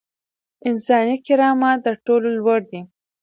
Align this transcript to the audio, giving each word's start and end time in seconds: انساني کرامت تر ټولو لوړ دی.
انساني 0.69 1.15
کرامت 1.25 1.77
تر 1.85 1.95
ټولو 2.05 2.27
لوړ 2.37 2.59
دی. 2.71 2.81